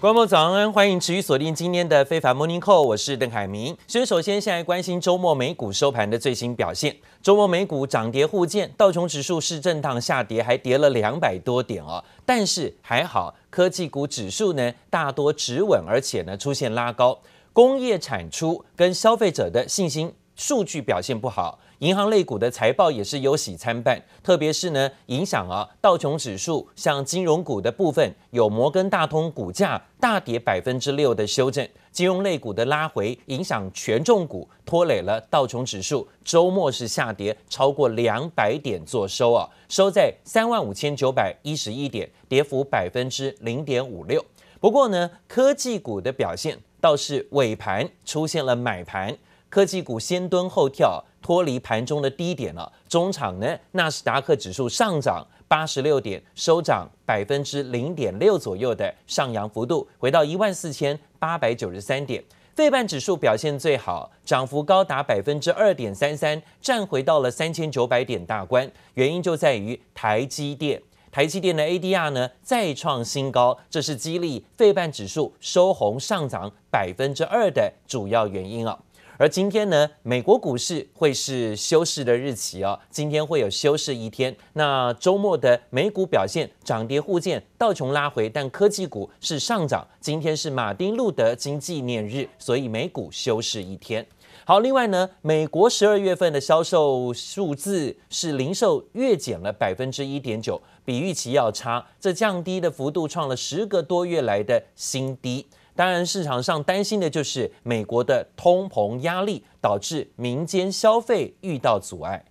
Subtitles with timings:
[0.00, 3.76] 观众早安，欢迎持续锁定今天的非凡 Morning Call，我是邓凯明。
[3.86, 6.96] 所以首先现在关心周末美股收盘的最新表现。
[7.22, 12.02] 周末美股涨跌互见，道琼指数是震荡下跌，还跌了两百多点哦。
[12.24, 17.18] 但是还好，科技股指数呢大多止稳，而且呢出现拉高。
[17.52, 21.58] 工业产出跟消费者的信心数据表现不好。
[21.80, 44.22] 银行类股的财报也是忧喜参半，特别是呢，影响啊道琼指数，像金融股的部分，有摩根大通股价大跌百分之六的修正，金融类股的拉回影响权重股，拖累了道琼指数，周末是下跌超过两百点做收啊，收在三万五千九百一十一点，跌幅百分之零点五六。
[44.60, 49.16] 不过呢，科技股的表现倒是尾盘出现了买盘，
[49.48, 51.02] 科技股先蹲后跳。
[51.30, 62.20] 脱离盘中的低点了，中场呢，纳斯达克指数上涨八十六点，收涨百分之零点六左右的上扬幅度，回到一万四千八百九十三点。
[62.56, 68.68] 费半指数表现最好，涨幅高达百分之二点三三，站回到了三千九百点大关。
[68.94, 70.82] 原因就在于台积电，
[71.12, 78.76] 台积电的 ADR 呢再创新高，这是激励费半指数收红上涨百分之二的主要原因啊。
[79.20, 82.80] 而今天呢，美国股市会是休市的日期哦。
[82.90, 84.34] 今天会有休市一天。
[84.54, 89.86] 那周末的美股表现涨跌互见，道琼拉回，但科技股是上涨。
[90.00, 94.06] 今天是马丁路德金纪念日，所以美股休市一天。
[94.46, 105.46] 好，另外呢，美国十二月份的销售数字是零售月减了百分之一点九，比预期要差，这降低的幅度创了十个多月来的新低。
[105.74, 112.24] 当然，市场上担心的就是美国的通膨压力导致民间消费遇到阻碍。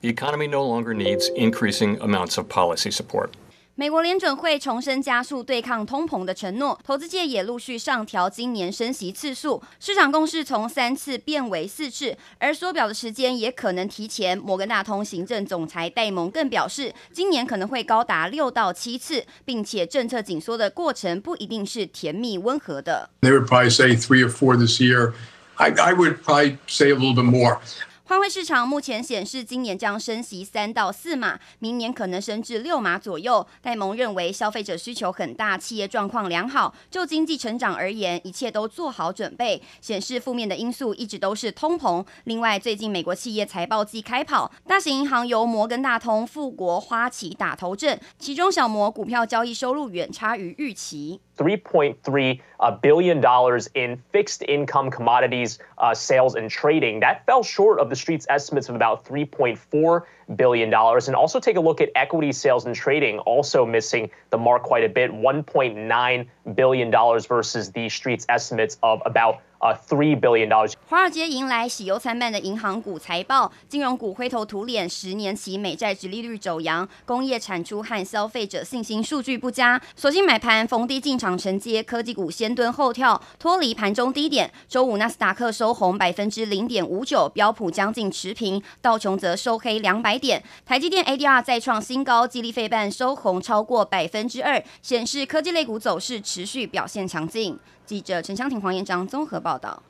[0.00, 3.30] The economy no longer needs increasing amounts of policy support.
[3.74, 14.36] 美国联准会重申加速对抗通膨的承诺，投资界也陆续上调今年升息次数，市场共识从三次变为四次，而缩表的时间也可能提前。
[14.36, 23.08] 摩根大通行政总裁戴蒙更表示，今年可能会高达六到七次，并且政策紧缩的过程不一定是甜蜜温和的。
[23.22, 25.14] They would probably say three or four this year.
[25.56, 27.60] I, I would probably say a little bit more.
[28.12, 33.46] 外汇市场目前显示，今年将升息三到四码，明年可能升至六码左右。
[33.62, 39.62] 戴蒙认为，消费者需求很大，企业状况良好，就经济成长而言，一切都做好准备。
[39.80, 42.04] 显示负面的因素一直都是通膨。
[42.24, 51.18] 另外，最近美国企业财报季开跑，大型银行由摩根大通、富国、花旗打头阵，其中小摩股票交易收入远差于预期。
[51.38, 52.40] $3.3
[52.80, 57.00] billion in fixed income commodities uh, sales and trading.
[57.00, 60.02] That fell short of the street's estimates of about $3.4
[60.36, 60.72] billion.
[60.72, 64.84] And also take a look at equity sales and trading, also missing the mark quite
[64.84, 66.90] a bit, $1.9 billion
[67.28, 70.72] versus the street's estimates of about 呃，three billion dollars。
[70.88, 84.52] 华尔街迎来喜忧参半的银行股财报，金融股灰头土脸，十年期美债殖利率走扬，工业产出和消费者信心数据不佳，索性买盘逢低进场承接，科技股先蹲后跳，脱离盘中低点。
[84.66, 90.42] 周五纳斯达克收红百分之零点五九，标普将近持平，道琼则收黑两百点。
[90.66, 97.56] 台积电 ADR 再创新高，激励费半收红超过百分之二，显示科技类股走势持续表现强劲。
[97.84, 99.82] 记者陈湘婷、黄彦章综合报道。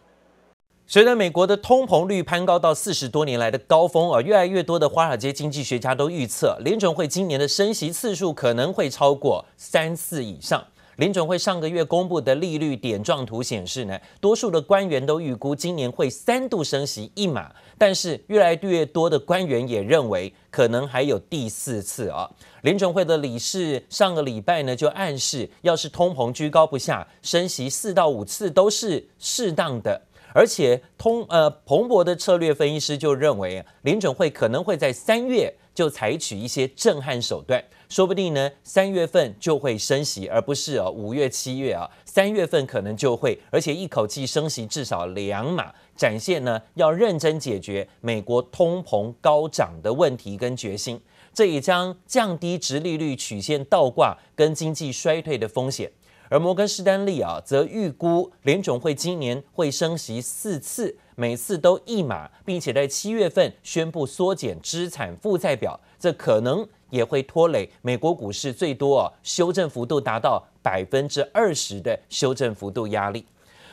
[0.87, 10.63] 随着美国的通膨率攀高到四十多年来的高峰啊，越来越多的华尔街经济学家都预测，联准会今年的升息次数可能会超过三次以上。
[11.03, 22.31] 联准会上个月公布的利率点状图显示呢，多数的官员都预估今年会三度升息一码，但是越来越多的官员也认为可能还有第四次啊。
[22.61, 30.01] 联准会的理事上个礼拜呢就暗示，要是通膨居高不下，升息四到五次都是适当的。
[30.33, 37.61] 而且通呃彭博的策略分析师就认为，联准会可能会在三月就采取一些震撼手段。
[37.93, 50.99] 说不定呢，三月份就会升息，而不是哦五月、七月啊，三月份可能就会，而且一口气升息至少两码，展现呢要认真解决美国通膨高涨的问题跟决心，
[51.35, 55.93] 这也将降低殖利率曲线倒挂跟经济衰退的风险。
[56.31, 66.67] 而摩根士丹利啊，则预估联总会今年会升息四次，每次都一码，并且在七月份宣布缩减资产负债表，这可能。
[66.93, 73.25] 也会拖累美国股市，最多哦修正幅度达到百分之二十的修正幅度压力。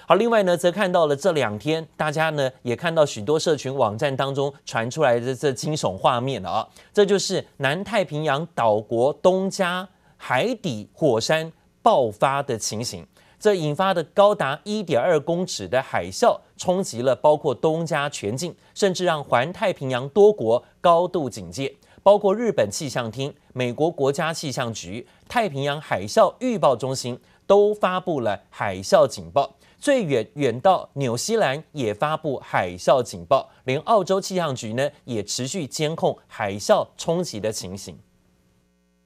[0.08, 11.52] 好，另外呢，则看到了这两天，大家呢也看到许多社群网站当中传出来的这惊悚画面了啊，这就是南太平洋岛国东加海底火山
[11.82, 13.06] 爆发的情形。
[13.40, 29.56] 这引发的高达一点二公尺的海啸，冲击了包括东加全境，甚至让环太平洋多国高度警戒，包括日本气象厅、美国国家气象局、太平洋海啸预报中心都发布了海啸警报。
[29.80, 37.98] 最远远到纽西兰也发布海啸警报，连澳洲气象局呢也持续监控海啸冲击的情形。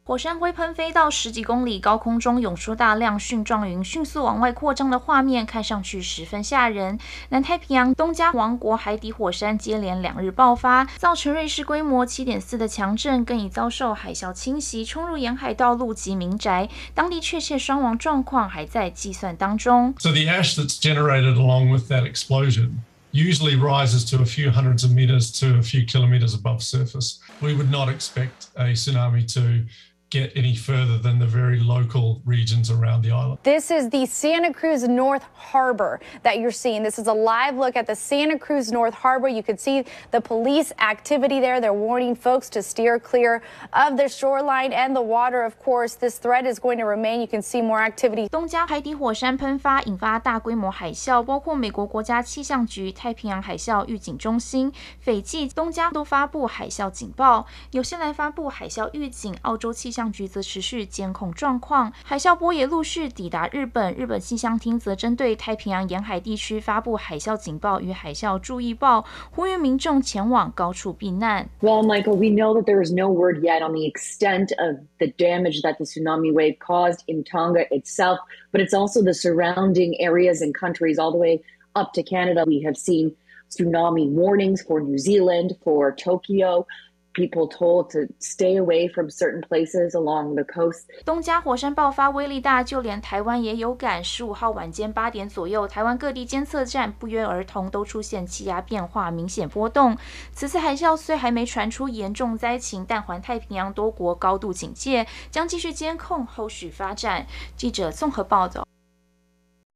[0.05, 6.99] 火山灰喷飞到十几公里高空中，涌出大量蕈状云，迅速往外扩张的画面看上去十分吓人。
[7.29, 19.95] 南太平洋东加王国海底火山接连两日爆发，造成芮氏规模七点四的强震，更已遭受海啸侵袭，冲入沿海道路及民宅，当地确切伤亡状况还在计算当中。
[19.99, 22.79] So the ash that's generated along with that explosion
[23.13, 27.19] usually rises to a few hundreds of meters to a few kilometers above surface.
[27.39, 29.65] We would not expect a tsunami to
[30.12, 33.38] get any further than the very local regions around the island.
[33.42, 36.82] This is the Santa Cruz North Harbor that you're seeing.
[36.82, 39.28] This is a live look at the Santa Cruz North Harbor.
[39.28, 41.60] You can see the police activity there.
[41.60, 43.42] They're warning folks to steer clear
[43.74, 45.42] of the shoreline and the water.
[45.42, 47.20] Of course, this threat is going to remain.
[47.20, 48.30] You can see more activity.
[48.30, 63.94] 东加海底火山喷发引发大规模海啸，包括美国国家气象局、太平洋海啸预警中心、斐济、东加都发布海啸警报，纽西兰发布海啸预警，澳洲气象 局则持续监控状况，海啸波也陆续抵达日本。
[63.94, 71.48] 日本气象厅则针对太平洋沿海地区发布海啸警报与海啸注意报，呼吁民众前往高处避难。
[71.60, 75.62] Well, Michael, we know that there is no word yet on the extent of the damage
[75.62, 78.18] that the tsunami wave caused in Tonga itself,
[78.50, 81.42] but it's also the surrounding areas and countries all the way
[81.74, 82.44] up to Canada.
[82.46, 83.14] We have seen
[83.50, 86.66] tsunami warnings for New Zealand, for Tokyo.
[87.13, 90.85] People told to stay away from certain places along the coast。
[91.05, 94.03] 东加火山爆发威力大，就连台湾也有感。
[94.03, 99.95] 十五号晚间八点左右，台湾各地监测站不约而同都出现气压变化，明显波动。
[100.31, 107.27] 此次海啸虽还没传出严重灾情，但环太平洋多国高度警戒，将继续监控后续发展。
[107.55, 108.67] 记者综合报道。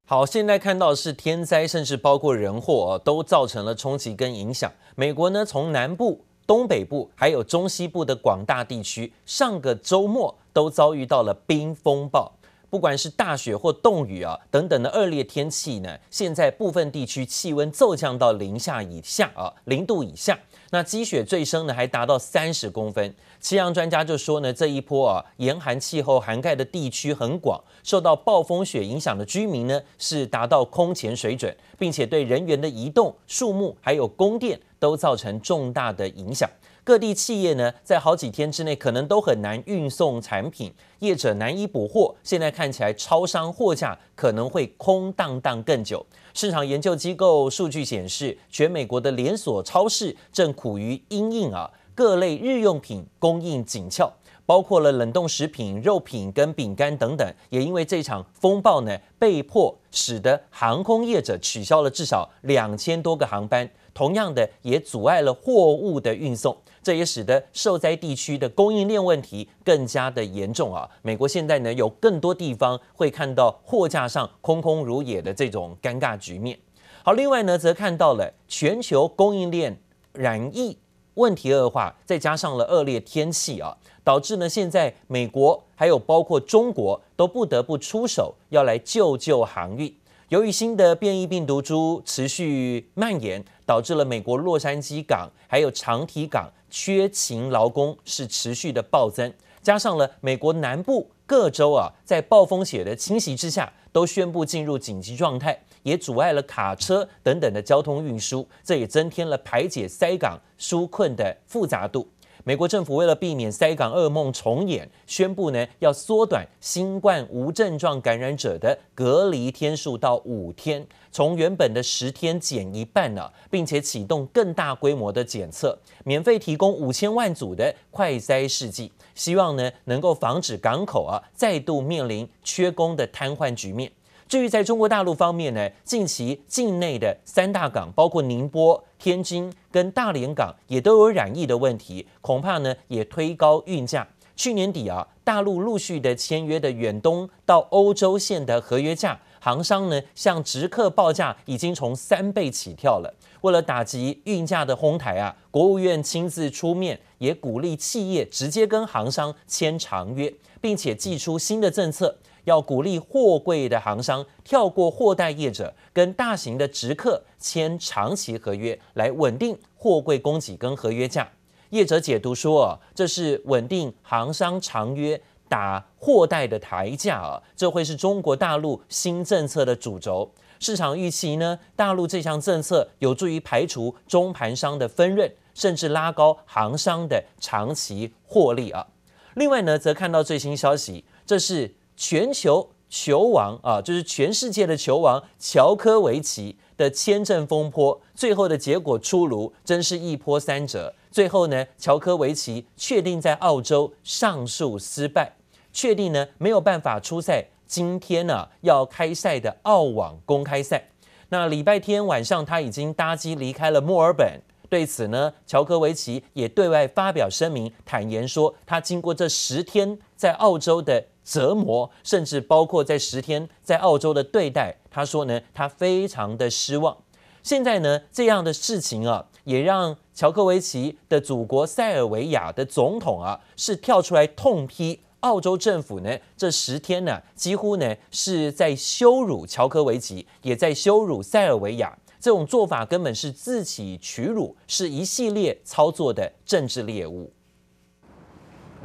[0.08, 4.72] 好，现在看到是天灾，甚至包括人祸，都造成了冲击跟影响。
[4.96, 6.24] 美国呢，从南部。
[6.48, 12.32] 东北部还有中西部的广大地区，上个周末都遭遇到了冰风暴，
[12.70, 20.40] 不管是大雪或冻雨啊等等的恶劣天气呢，现在部分地区气温骤降到零下以下啊，零度以下。
[20.72, 23.16] 那积雪最深呢，还达到三十公分。
[23.40, 36.50] 气象专家就说呢，这一波啊，严寒气候涵盖的地区很广，受到暴风雪影响的居民呢，是达到空前水准，并且对人员的移动、树木还有供电都造成重大的影响。
[36.88, 42.16] 各地企业呢，在好几天之内可能都很难运送产品，业者难以补货。
[42.24, 46.06] 现在看起来，超商货架可能会空荡荡更久。
[46.34, 54.10] 市场研究机构数据显示，全美国的连锁超市正苦于因应啊，各类日用品供应紧俏，
[54.46, 57.34] 包括了冷冻食品、肉品跟饼干等等。
[57.50, 66.56] 也因为这场风暴呢，被迫使得航空业者取消了至少两千多个航班，同样的也阻碍了货物的运送。
[66.88, 70.90] 这也使得受灾地区的供应链问题更加的严重啊！
[71.02, 76.58] 美国现在呢，有更多地方会看到货架上空空如也的这种尴尬局面。
[77.04, 79.78] 好，另外呢，则看到了全球供应链
[80.14, 80.78] 染疫
[81.16, 89.94] 问题恶化，再加上了恶劣天气啊，导致呢现在美国还有包括中国都不得不出手要来救救航运。
[90.30, 112.08] 由于新的变异病毒株持续蔓延，导致了美国洛杉矶港还有长堤港缺勤劳工是持续的暴增，加上了美国南部各州啊，在暴风雪的侵袭之下，都宣布进入紧急状态，也阻碍了卡车等等的交通运输，这也增添了排解塞港纾困的复杂度。
[112.48, 133.92] 美国政府为了避免塞港噩梦重演，宣布呢要缩短新冠无症状感染者的隔离天数到五天，从原本的十天减一半呢，并且启动更大规模的检测，免费提供五千万组的快筛试剂，希望呢能够防止港口啊再度面临缺工的瘫痪局面。
[134.28, 144.06] 至于在中国大陆方面呢，近期境内的三大港，包括宁波、天津跟大连港，也都有染疫的问题，恐怕呢也推高运价。
[144.36, 153.14] 去年底啊，大陆陆续的签约的远东到欧洲线的合约价，航商呢向直客报价已经从三倍起跳了。
[153.42, 162.18] 为了打击运价的哄抬啊，国务院亲自出面，也鼓励企业直接跟航商签长约，并且祭出新的政策。
[162.48, 171.30] 要鼓励货柜的行商跳过货代业者，跟大型的直客签长期合约，来稳定货柜供给跟合约价。
[171.72, 180.32] 业者解读说，这是稳定行商长约打货代的台价啊，这会是中国大陆新政策的主轴。
[180.62, 188.88] 市场预期呢，大陆这项政策有助于排除中盘商的分润，甚至拉高行商的长期获利啊。
[189.36, 200.94] 另外呢，则看到最新消息，这是全球球王啊，就是全世界的球王乔科维奇的签证风波，最后的结果出炉，真是一波三折。
[201.12, 205.34] 最后呢，乔科维奇确定在澳洲上诉失败，
[205.74, 207.48] 确定呢没有办法出赛。
[207.66, 210.88] 今天呢、要开赛的澳网公开赛，
[211.28, 214.40] 那礼拜天晚上他已经搭机离开了墨尔本。
[214.70, 226.96] 对此呢，乔科维奇也对外发表声明，坦言说他经过这十天在澳洲的折磨，甚至包括在十天在澳洲的对待，他说呢他非常的失望。
[227.44, 235.02] 现在呢这样的事情啊，也让乔科维奇的祖国塞尔维亚的总统啊是跳出来痛批。
[235.22, 241.98] 澳洲政府呢，这十天呢，几乎呢是在羞辱乔科维奇，也在羞辱塞尔维亚。
[242.20, 247.32] 这种做法根本是自取其辱，是一系列操作的政治猎物。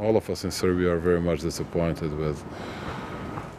[0.00, 2.42] All of us in Serbia are very much disappointed with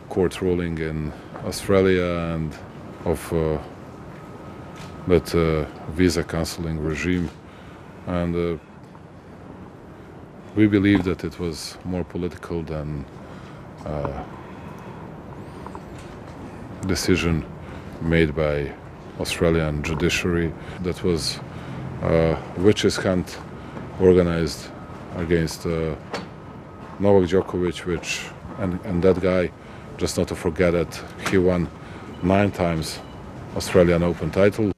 [0.09, 1.13] court ruling in
[1.45, 2.53] Australia and
[3.05, 3.57] of uh,
[5.07, 7.29] that uh, visa canceling regime
[8.07, 8.35] and.
[8.35, 8.57] Uh,
[10.55, 13.03] we believe that it was more political than
[16.85, 17.43] decision
[18.01, 18.71] made by
[19.19, 20.53] Australian judiciary.
[20.81, 21.39] That was
[22.03, 23.37] a witches hunt
[23.99, 24.69] organized
[25.15, 25.65] against
[26.99, 28.21] Novak Djokovic, which
[28.59, 29.49] and, and that guy,
[29.97, 30.87] just not to forget that
[31.29, 31.67] he won
[32.21, 32.99] nine times
[33.55, 34.71] Australian Open title.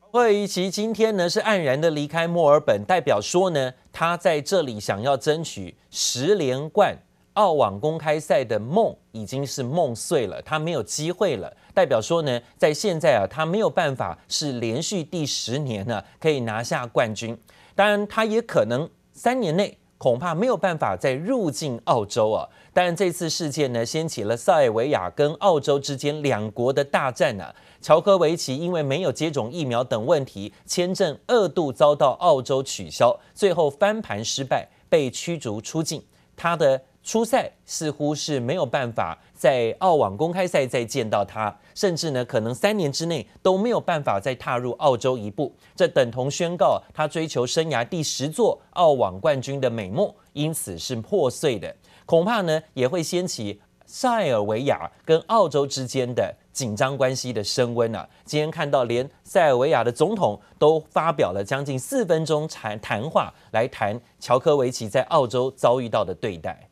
[0.00, 6.96] 乔科维奇今天呢是黯然的离开墨尔本，代表说呢，他在这里想要争取十连冠
[7.34, 11.54] 澳网公开赛的梦已经是梦碎了，他没有机会了。
[11.74, 17.36] 代表说呢，在现在啊，他没有办法是连续第十年呢可以拿下冠军。
[17.74, 22.48] 当然，他也可能三年内恐怕没有办法再入境澳洲啊。
[22.72, 36.02] 但，这次事件呢掀起了塞尔维亚跟澳洲之间两国的大战呢、乔科维奇因为没有接种疫苗等问题，签证二度遭到澳洲取消，最后翻盘失败，被驱逐出境。
[36.36, 45.54] 他的出赛似乎是没有办法在澳网公开赛再见到他，甚至呢可能三年之内都没有办法再踏入澳洲一步。
[45.76, 51.72] 这等同宣告他追求生涯第十座澳网冠军的美梦，因此是破碎的。
[52.04, 56.34] 恐怕呢也会掀起塞尔维亚跟澳洲之间的。
[56.52, 58.08] 紧张关系的升温啊！
[58.24, 66.66] 今天看到，连塞尔维亚的总统都发表了将近四分钟谈谈话，来谈乔科维奇在澳洲遭遇到的对待。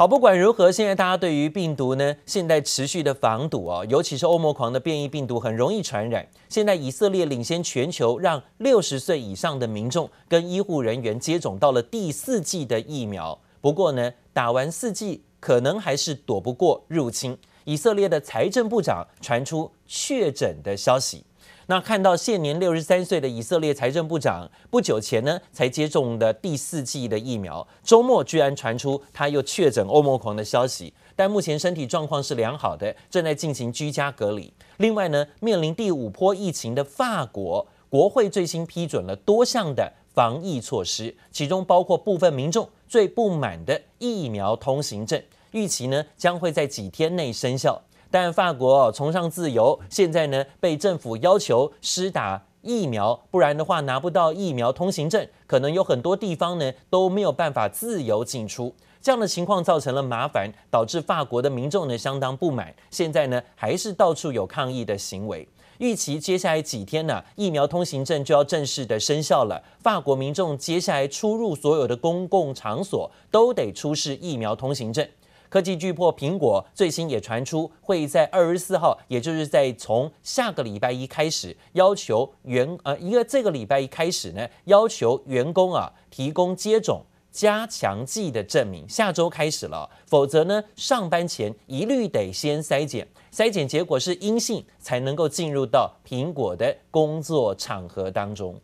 [0.00, 6.26] 好，不管如何，现在大家对于病毒呢，现在持续的防堵啊，尤其是欧盟狂的变异病毒很容易传染。
[6.48, 13.38] 现在以色列领先全球，让六十岁以上的民众跟医护人员接种到了第四剂的疫苗。
[13.60, 15.24] 不过呢，打完四剂。
[15.38, 17.34] 可能还是躲不过入侵。
[17.64, 21.24] 以色列的财政部长传出确诊的消息。
[21.70, 30.92] 那看到现年六十三岁的以色列财政部长，不久前呢才接种的第四剂的疫苗，周末居然传出他又确诊欧盟狂的消息。
[31.14, 34.52] 但目前身体状况是良好的，正在进行居家隔离。
[34.78, 45.22] 另外呢，面临第五波疫情的法国国会最新批准了多项的防疫措施，其中包括部分民众最不满的疫苗通行证，
[45.52, 47.80] 预期呢将会在几天内生效。
[48.10, 58.74] 但法国崇尚自由，现在呢被政府要求施打疫苗，不然的话拿不到疫苗通行证，可能有很多地方呢都没有办法自由进出。
[59.00, 62.74] 这样的情况造成了麻烦，导致法国的民众呢相当不满。
[62.90, 65.48] 现在呢还是到处有抗议的行为。
[65.78, 69.62] 预期接下来几天呢，疫苗通行证就要正式的生效了。
[69.82, 75.08] 法国民众接下来出入所有的公共场所都得出示疫苗通行证。
[75.50, 87.02] 科技巨擘苹果最新也传出会在二十四号，也就是在从下个礼拜一开始，要求员呃，一个这个礼拜一开始呢，要求员工啊提供接种
[87.32, 88.88] 加强剂的证明。
[88.88, 93.08] 下周开始了，否则呢，上班前一律得先筛检。
[93.32, 98.54] 筛检结果是阴性，才能够进入到苹果的工作场合当中。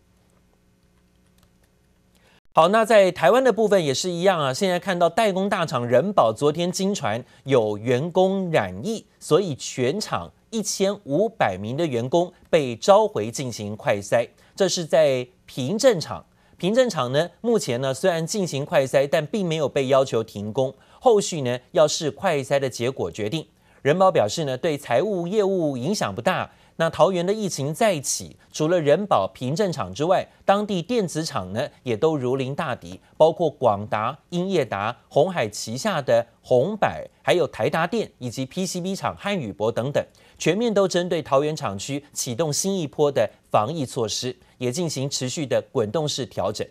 [2.57, 4.51] 好，那在台湾的部分也是一样啊。
[4.51, 14.27] 现在看到代工大厂人保昨天经传有员工染疫，所以全厂一千五百名的员工被召回进行快筛。
[14.55, 16.25] 这是在平镇厂，
[16.57, 23.47] 平镇厂呢目前呢虽然进行快筛，但并没有被要求停工，后续呢要视快筛的结果决定。
[23.83, 26.51] 人保表示呢，对财务业务影响不大。
[26.79, 40.05] 那桃园的疫情再起，除了人保、平镇厂之外，当地电子厂呢也都如临大敌，包括广达、英业达、鸿海旗下的鸿百，还有台达电以及 PCB 厂汉宇博等等，
[40.37, 46.67] 全面都针对桃园厂区启动新一波的防疫措施，也进行持续的滚动式调整。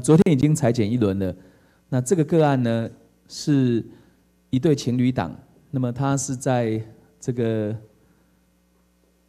[0.00, 1.34] 昨天已经采检一轮了，
[1.88, 2.88] 那这个个案呢
[3.26, 3.84] 是
[4.50, 5.36] 一对情侣档，
[5.72, 6.80] 那么他是在
[7.18, 7.74] 这个。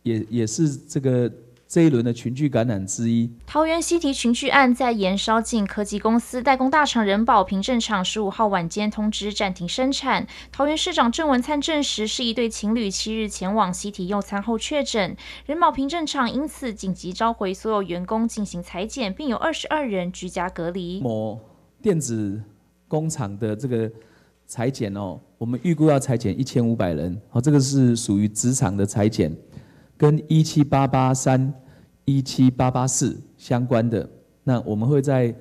[0.08, 1.32] 也也是这个
[1.68, 3.30] 这一轮的群聚感染之一。
[3.46, 10.26] 桃园西提群聚案在延烧进科技公司代工大厂仁宝平镇厂十五号晚间通知暂停生产。
[10.52, 21.02] 桃园市长郑文灿证实是一对情侣七日前往西提用餐后确诊，仁宝平镇厂因此紧急召回所有员工进行裁剪，并有二十二人居家隔离。
[21.02, 21.38] 某
[21.82, 22.42] 电子
[22.88, 23.92] 工厂的这个
[24.46, 29.36] 裁剪哦，我们预估要裁剪一千五百人，哦，这个是属于职场的采检。
[29.98, 31.54] 跟一七八八三、
[32.06, 34.08] 一七八八四相关的，
[34.44, 35.34] 那我们会在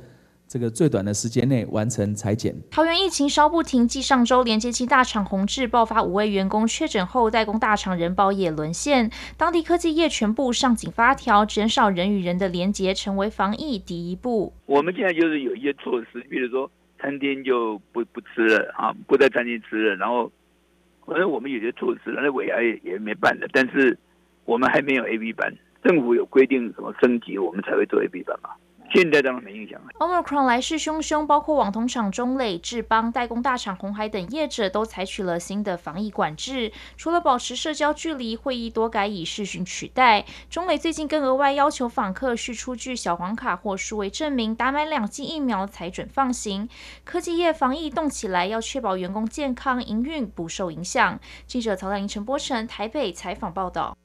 [0.49, 2.55] 这个最短的时间内完成裁剪。
[2.71, 9.11] 桃园疫情稍不停，继上周连接器大厂宏志爆发五位员工确诊后，代工大厂人保也沦陷。
[9.37, 14.55] 当地科技业全部上紧发条，减少人与人的连结，成为防疫第一步。
[14.65, 20.31] 我们现在就是有一些措施，比如说餐厅就不不吃了啊，不在餐厅吃了，然后
[21.05, 23.99] 反正我们有些措施，那尾牙也也没办了，但是。
[24.47, 25.53] 我们还没有 A B 班，
[25.85, 28.51] 政府有规定什么升级，我们才会做 A B 班嘛。
[28.95, 29.89] 现在当然没影响了。
[29.99, 40.25] Omicron 来势汹汹，包括网通厂中磊、智邦、代工大厂红海等业者都采取了新的防疫管制，除了保持社交距离，会议多改以视讯取代。
[40.49, 46.69] 中磊最近更额外要求访客需出具小黄卡或数位证明，打满两剂疫苗才准放行。
[47.05, 51.19] 科技业防疫动起来，要确保员工健康营运不受影响。
[51.49, 53.97] 记者曹大林、陈波成台北采访报道。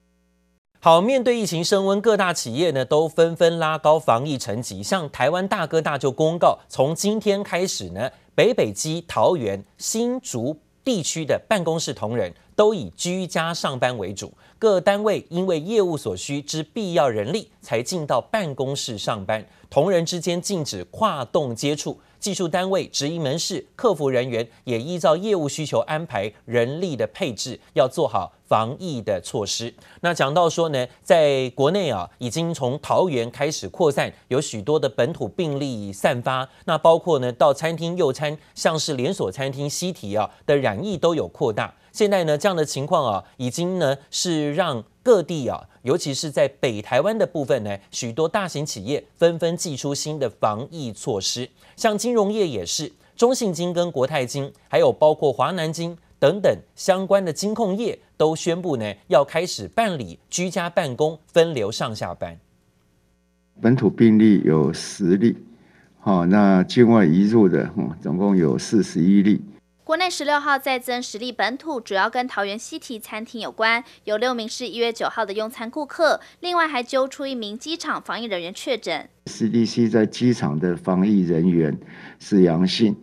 [0.83, 4.81] 好，面对疫情升温，各大企业呢都纷纷拉高防疫层级。
[4.81, 14.33] 像台湾大哥大就公告，从今天开始呢，北北基、桃园、新竹地区的办公室同仁都以居家上班为主。
[14.57, 19.45] 各单位因为业务所需之必要人力，才进到办公室上班。
[19.69, 21.99] 同仁之间禁止跨栋接触。
[22.21, 29.73] 技术单位、直营门市、客服人员也依照业务需求安排人力的配置，要做好防疫的措施。
[30.01, 36.47] 那讲到说呢，在国内啊，已经从桃园开始扩散，有许多的本土病例散发。
[36.65, 41.73] 那包括呢，到餐厅用餐，像是连锁餐厅西提啊的染疫都有扩大。
[41.91, 51.49] 现在呢，这样的情况啊，已经呢是让各地啊，尤其是在北台湾的部分呢，许多大型企业纷纷祭出新的防疫措施。
[51.75, 62.39] 像金融业也是，中信金跟国泰金，还有包括华南金等等相关的金控业，都宣布呢要开始办理居家办公、分流上下班。
[63.59, 65.35] 本土病例有十例，
[65.99, 67.69] 好，那境外移入的，
[68.01, 69.41] 总共有四十一例。
[69.91, 79.09] 国内十六号再增十例本土，主要跟桃园西提餐厅有关，有六名是一月九号的用餐顾客，另外还揪出一名机场防疫人员确诊。
[79.25, 81.77] CDC 在机场的防疫人员
[82.19, 82.95] 是阳性，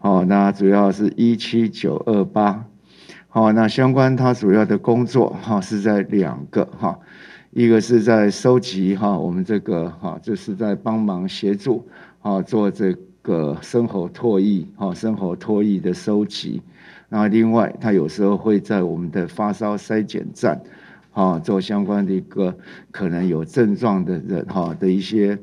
[0.00, 2.66] 哦，那主要是一七九二八，
[3.28, 7.00] 好，那相关他主要的工作哈是在两个哈，
[7.52, 11.88] 一个是在收集哈我们这个哈就是在帮忙协助
[12.20, 12.94] 啊做这
[13.26, 13.58] 个。
[13.60, 16.62] 生活唾液，哈，生活唾液的收集。
[17.08, 20.62] 那另外，他有时候会在我们的发烧筛检站，
[21.10, 22.56] 哈，做相关的一个
[22.92, 25.36] 可能有症状的人，哈的一些，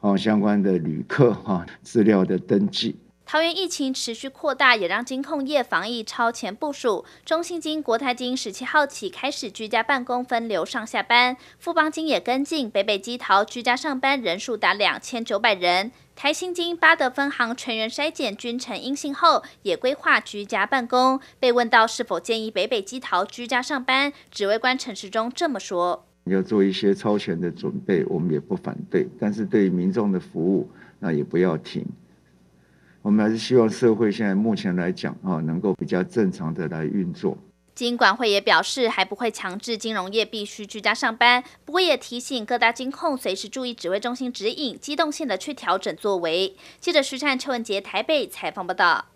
[0.00, 2.96] 哦，相关的旅客，哈，资料的登记。
[3.32, 7.06] 桃园疫情持续扩大，也让金控业防疫超前部署。
[7.24, 11.34] 中信金、国泰金十七号起开始居家办公，分流上下班。
[11.58, 15.90] 富邦金也跟进，北北基桃居家上班人数达两千九百人。
[16.14, 21.18] 台新金八德分行全员筛检均呈阴性后，也规划居家办公。
[21.40, 30.68] 被问到是否建议北北基桃居家上班，指挥官陈时中这么说：要做一些超前的准备，我们也不反对，但是对于民众的服务，
[30.98, 31.82] 那也不要停。
[33.02, 37.36] 我们还是希望社会现在目前来讲啊，能够比较正常的来运作。
[37.74, 46.54] 金管会也表示，还不会强制金融业必须居家上班，不过也提醒各大金控随时注意指挥中心指引，机动性的去调整作为。
[46.78, 49.06] 记者徐灿、邱文杰台北采访报道。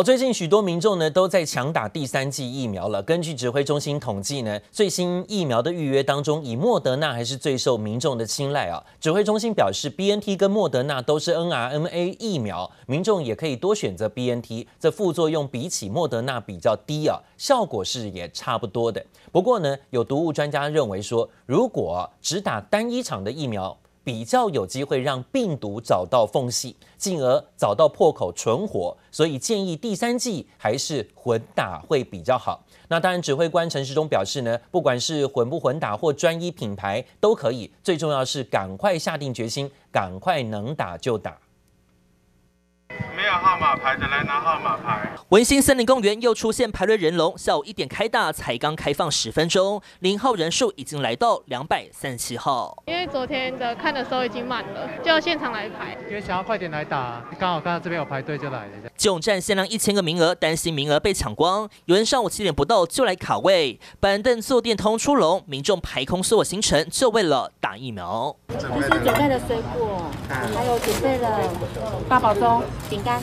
[0.00, 3.02] 最近许多民众呢都在抢打第三剂疫苗了。
[3.02, 8.82] 根据指挥中心统计呢，最新疫苗的预约当中，以莫德纳还是最受民众的青睐啊。
[8.98, 19.04] 指挥中心表示，BNT 跟莫德纳都是 n r m a 疫苗，民众也可以多选择 BNT，这副作用比起莫德纳比较低啊，效果是也差不多的。
[19.30, 32.64] 不过呢，有毒物专家认为说，如果只打单一场的疫苗，比较有机会让病毒找到缝隙，进而找到破口存活，所以建议第三季还是混打会比较好。
[32.88, 41.38] 那当然，指挥官陈时中表示呢，不管是混不混打或专一品牌都可以，最重要是赶快下定决心，赶快能打就打。
[43.38, 45.10] 号码牌的来拿号码牌。
[45.28, 52.82] 文心森林公园又出现排队人龙，下午一点开大，才刚开放十分钟，零号人数已经来到两百三十七号。
[52.86, 55.96] 因为昨天的看的时候已经满了，就要现场来排。
[56.08, 58.72] 因为想要快点来打，刚好看到这边有排队就来了。
[58.96, 68.36] 接种站限量一千个名额，担心名额被抢光，有人上午七点不到就来卡位，板凳坐电通出笼，民众排空所有行程，就为了打疫苗。
[68.48, 71.40] 就是准备了水果，还有准备了
[72.08, 73.21] 八宝粥、饼干。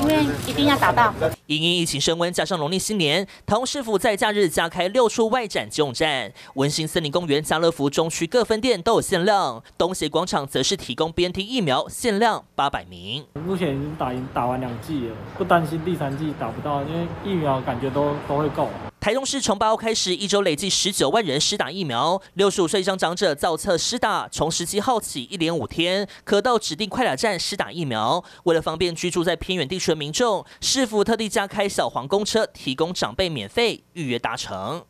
[0.00, 1.12] 因为一定要打到。
[1.46, 6.32] 因应疫情升温，加上农历新年，台中市府在假日加开六处外展接种站。
[6.54, 13.26] 文心森林公园、家乐福中区各分店都有限量，东协广场则是提供 BNT 疫苗，限量八百名。
[13.46, 18.68] 目前已经打打完两剂了，不担心第三剂打不到，因为疫苗感觉都都会够。
[19.00, 28.22] 台中市从八号开始，一周累计十九万人施打疫苗，六十五岁以上长者造册施打，从十七号起一连五天可到指定快打站施打疫苗。
[28.44, 34.84] 为了方便居住在偏远地区的民众，市府特地加开小黄公车，提供长辈免费预约搭乘。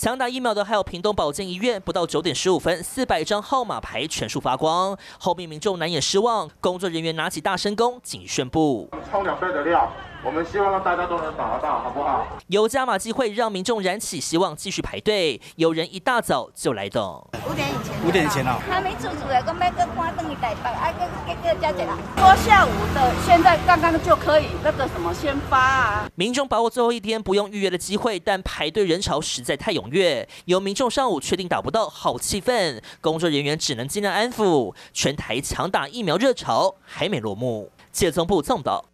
[0.00, 9.86] 抢打疫苗的还有屏东保健医院，不到九点十五分，四百张号码牌全数发光，后面民众难掩失望，工作人员拿起大声公，仅宣布冲两倍的量。
[10.22, 12.26] 我们希望让大家都能打得到，好不好？
[12.48, 15.40] 有加码机会让民众燃起希望，继续排队。
[15.56, 17.02] 有人一大早就来等。
[17.48, 18.06] 五点以前。
[18.06, 18.58] 五点以前啊。
[18.68, 21.96] 还没煮煮的，我买个花灯一袋包，哎，个个个加起来。
[22.18, 26.06] 说下午的，现在刚刚就可以那个什么先发啊。
[26.16, 30.28] 民众把握最后一天不用预约的机会，但排队人潮实在太踊跃。
[30.44, 32.82] 有民众上午确定打不到，好气愤。
[33.00, 34.74] 工作人员只能尽量安抚。
[34.92, 37.70] 全台抢打疫苗热潮还没落幕。
[37.90, 38.89] 谢宗部送道。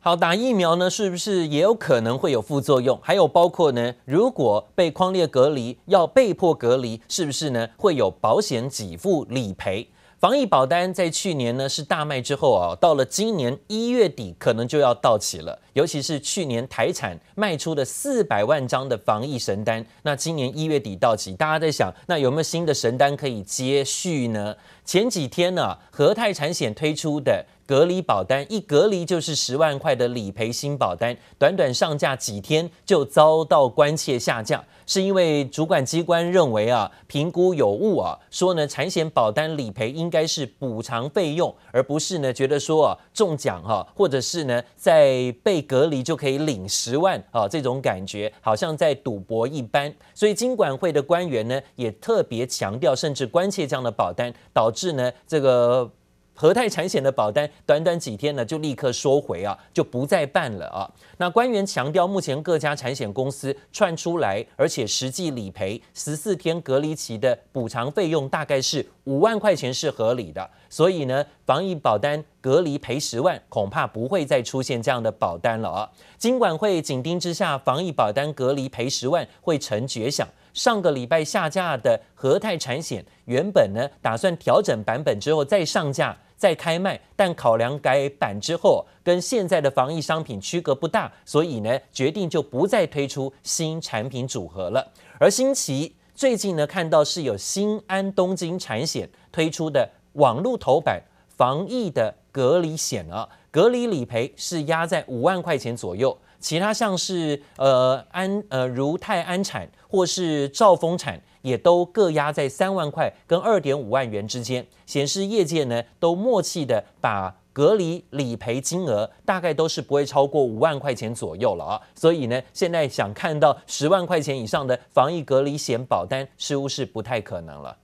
[0.00, 2.96] 好，打疫苗呢，是不是也有可能会有副作用？
[3.02, 9.88] 还有包括呢，如果被框列隔离，要被迫隔离，是不是呢会有保险给付理赔？
[10.20, 15.56] 防疫保单在去年呢是大卖之后啊，到了今年一月底可能就要到期了。
[15.74, 24.56] 尤其是去年台产卖出的四百万张的防疫神单，那今年一月底到期，大家在想，那有没有新的神单可以接续呢？
[24.84, 34.64] 前几天呢、和泰产险推出的隔离保单，一隔离就是十万块的理赔新保单，短短上架几天就遭到关切下架。
[34.86, 49.94] 是因为主管机关认为啊，评估有误啊，说呢，产险保单理赔应该是补偿费用，而不是呢觉得说啊中奖哈，或者是呢在被隔离就可以领十万啊这种感觉，好像在赌博一般。
[50.14, 55.90] 所以金管会的官员呢也特别强调，甚至关切这样的保单，导致呢这个。
[56.38, 60.88] 和泰产险的保单短短几天呢，就立刻收回啊，就不再办了啊。
[61.16, 70.48] 那官员强调，目前各家产险公司串出来，而且实际理赔十四天隔离期的补偿费用大概是五万块钱是合理的。
[70.70, 75.90] 所以呢，防疫保单隔离赔十万，恐怕不会再出现这样的保单了啊。
[76.16, 80.28] 金管会紧盯之下，防疫保单隔离赔十万会成绝响。
[80.54, 86.16] 上个礼拜下架的和泰产险，原本呢打算调整版本之后再上架。
[86.38, 94.92] 再开卖，但考量改版之后跟现在的防疫商品区隔不大，所以呢决定就不再推出新产品组合了。
[95.18, 111.20] 而新奇最近呢看到是有新安东京产险推出的网络头版防疫的隔离险啊，隔离理赔是压在五万块钱左右，其他像是呃安呃如泰安产或是兆丰产。
[111.42, 127.76] 也都各压在三万块跟二点五万元之间，显示业界呢都默契的把隔离理赔金额大概都是不会超过五万块钱左右了啊，所以呢现在想看到十万块钱以上的防疫隔离险保单似乎是不太可能了。